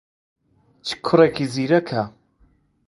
[0.85, 2.03] چ کوڕێکی زیرەکە!